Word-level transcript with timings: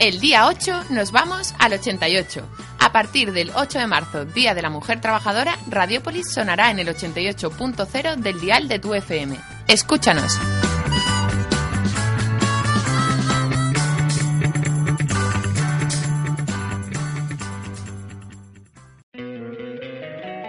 El 0.00 0.20
día 0.20 0.46
8 0.46 0.84
nos 0.90 1.10
vamos 1.10 1.54
al 1.58 1.72
88. 1.72 2.48
A 2.78 2.92
partir 2.92 3.32
del 3.32 3.50
8 3.52 3.80
de 3.80 3.86
marzo, 3.88 4.24
Día 4.24 4.54
de 4.54 4.62
la 4.62 4.70
Mujer 4.70 5.00
Trabajadora, 5.00 5.58
Radiopolis 5.68 6.32
sonará 6.32 6.70
en 6.70 6.78
el 6.78 6.86
88.0 6.86 8.14
del 8.14 8.40
dial 8.40 8.68
de 8.68 8.78
tu 8.78 8.94
FM. 8.94 9.36
Escúchanos. 9.66 10.38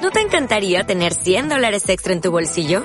¿No 0.00 0.10
te 0.12 0.20
encantaría 0.20 0.84
tener 0.84 1.14
100 1.14 1.48
dólares 1.48 1.88
extra 1.88 2.12
en 2.12 2.20
tu 2.20 2.30
bolsillo? 2.30 2.84